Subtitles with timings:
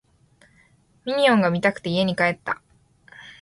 [1.05, 2.59] ミニオンが見たくて家に帰った